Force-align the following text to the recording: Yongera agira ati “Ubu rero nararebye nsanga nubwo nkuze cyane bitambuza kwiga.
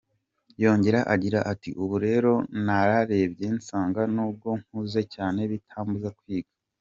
Yongera 0.63 0.99
agira 1.13 1.39
ati 1.51 1.69
“Ubu 1.81 1.95
rero 2.05 2.33
nararebye 2.65 3.47
nsanga 3.57 4.01
nubwo 4.13 4.49
nkuze 4.61 5.01
cyane 5.15 5.39
bitambuza 5.51 6.09
kwiga. 6.19 6.51